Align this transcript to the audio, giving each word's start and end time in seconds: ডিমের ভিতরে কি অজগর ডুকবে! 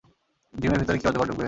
ডিমের 0.53 0.79
ভিতরে 0.81 0.97
কি 0.97 1.05
অজগর 1.07 1.27
ডুকবে! 1.27 1.39